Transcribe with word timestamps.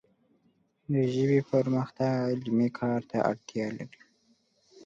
د 0.91 0.95
ژبې 1.13 1.39
پرمختګ 1.51 2.13
علمي 2.29 2.69
کار 2.79 2.99
ته 3.09 3.17
اړتیا 3.31 3.67
لري 3.77 4.01